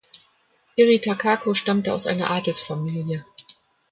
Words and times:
Irie 0.75 0.99
Takako 0.99 1.53
stammte 1.53 1.93
aus 1.93 2.07
einer 2.07 2.31
Adelsfamilie. 2.31 3.23